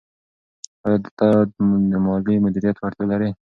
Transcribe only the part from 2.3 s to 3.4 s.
مدیریت وړتیا لرې؟